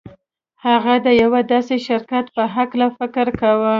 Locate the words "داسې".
1.53-1.75